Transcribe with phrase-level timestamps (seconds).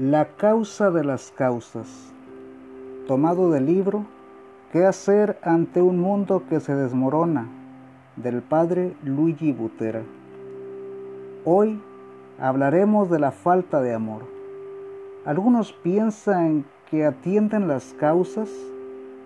[0.00, 2.12] La causa de las causas.
[3.08, 4.04] Tomado del libro
[4.70, 7.48] ¿Qué hacer ante un mundo que se desmorona?
[8.14, 10.04] del padre Luigi Butera.
[11.44, 11.80] Hoy
[12.38, 14.22] hablaremos de la falta de amor.
[15.24, 18.50] Algunos piensan que atienden las causas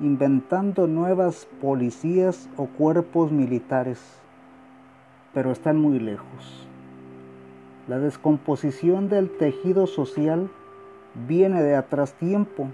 [0.00, 4.00] inventando nuevas policías o cuerpos militares,
[5.32, 6.66] pero están muy lejos.
[7.88, 10.50] La descomposición del tejido social
[11.26, 12.68] viene de atrás tiempo.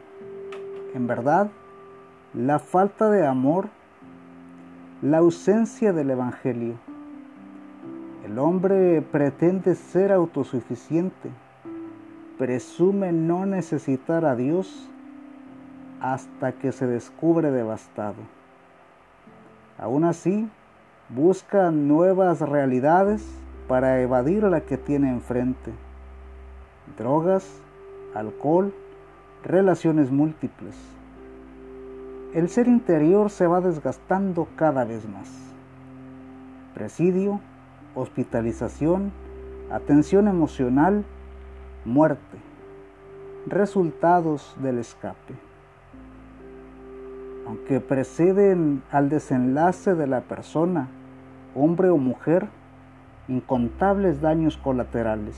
[0.95, 1.51] En verdad,
[2.35, 3.69] la falta de amor,
[5.01, 6.75] la ausencia del Evangelio.
[8.25, 11.31] El hombre pretende ser autosuficiente,
[12.39, 14.89] presume no necesitar a Dios
[16.01, 18.17] hasta que se descubre devastado.
[19.79, 20.49] Aún así,
[21.09, 23.25] busca nuevas realidades
[23.69, 25.73] para evadir la que tiene enfrente.
[26.97, 27.63] Drogas,
[28.15, 28.73] alcohol,
[29.43, 30.77] relaciones múltiples.
[32.35, 35.31] El ser interior se va desgastando cada vez más.
[36.75, 37.41] Presidio,
[37.95, 39.13] hospitalización,
[39.71, 41.05] atención emocional,
[41.85, 42.39] muerte.
[43.47, 45.35] Resultados del escape.
[47.47, 50.89] Aunque preceden al desenlace de la persona,
[51.55, 52.49] hombre o mujer,
[53.29, 55.37] incontables daños colaterales.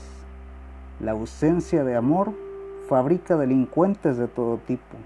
[0.99, 2.31] La ausencia de amor
[2.87, 4.97] fabrica delincuentes de todo tipo.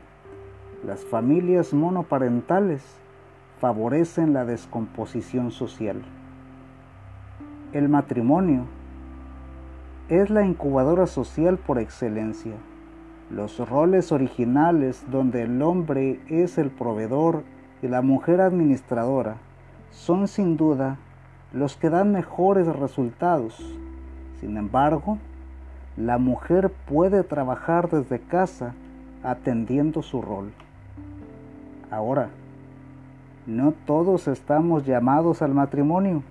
[0.85, 2.83] Las familias monoparentales
[3.59, 6.01] favorecen la descomposición social.
[7.73, 8.65] El matrimonio
[10.09, 12.53] es la incubadora social por excelencia.
[13.29, 17.43] Los roles originales donde el hombre es el proveedor
[17.81, 19.37] y la mujer administradora
[19.91, 20.97] son sin duda
[21.53, 23.77] los que dan mejores resultados.
[24.39, 25.17] Sin embargo,
[25.99, 28.73] la mujer puede trabajar desde casa
[29.21, 30.53] atendiendo su rol.
[31.91, 32.29] Ahora,
[33.45, 36.23] no todos estamos llamados al matrimonio.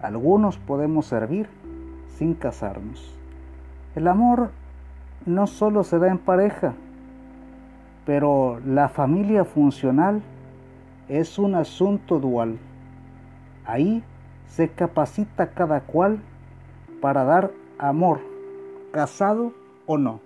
[0.00, 1.46] Algunos podemos servir
[2.16, 3.14] sin casarnos.
[3.94, 4.50] El amor
[5.26, 6.72] no solo se da en pareja,
[8.06, 10.22] pero la familia funcional
[11.08, 12.56] es un asunto dual.
[13.66, 14.02] Ahí
[14.46, 16.20] se capacita cada cual
[17.02, 18.29] para dar amor,
[18.90, 19.52] casado
[19.86, 20.20] o no.